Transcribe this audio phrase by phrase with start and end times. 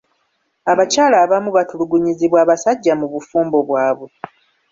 [0.71, 4.09] Abakyala abamu batulugunyizibwa abasajja mu bufumbo bwabwe.